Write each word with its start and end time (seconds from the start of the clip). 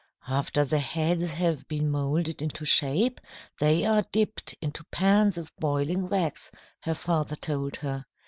"After 0.27 0.65
the 0.65 0.79
heads 0.79 1.29
have 1.33 1.67
been 1.67 1.91
moulded 1.91 2.41
into 2.41 2.65
shape, 2.65 3.21
they 3.59 3.85
are 3.85 4.03
dipped 4.11 4.55
into 4.59 4.83
pans 4.85 5.37
of 5.37 5.51
boiling 5.59 6.09
wax," 6.09 6.49
her 6.81 6.95
father 6.95 7.35
told 7.35 7.75
her. 7.75 8.07